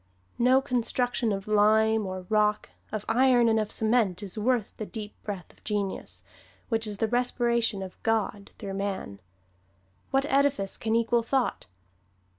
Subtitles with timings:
[0.39, 5.13] No construction of lime, or rock, of iron and of cement is worth the deep
[5.21, 6.23] breath of genius,
[6.69, 9.19] which is the respiration of God through man.
[10.09, 11.67] What edifice can equal thought?